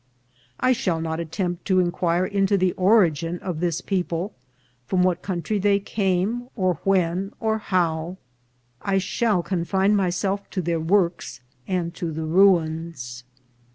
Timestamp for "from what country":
4.87-5.59